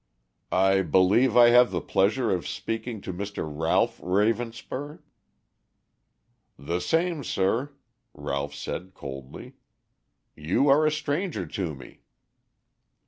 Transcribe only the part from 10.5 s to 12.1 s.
are a stranger to me."